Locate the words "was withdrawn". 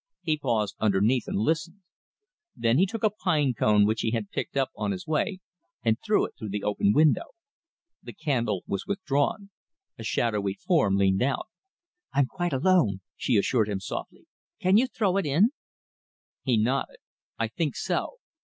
8.65-9.51